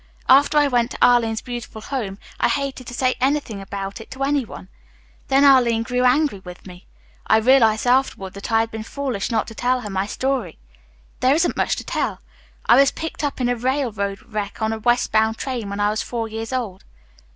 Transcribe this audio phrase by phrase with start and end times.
[0.27, 4.23] "After I went to Arline's beautiful home I hated to say anything about it to
[4.23, 4.67] any one.
[5.27, 6.87] Then Arline grew angry with me.
[7.27, 10.57] I realized afterward that I had been foolish not to tell her my story.
[11.19, 12.19] There isn't much to tell.
[12.65, 16.01] I was picked up in a railroad wreck on a westbound train when I was
[16.01, 16.83] four years old.